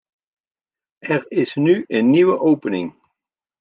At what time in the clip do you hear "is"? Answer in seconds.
1.27-1.55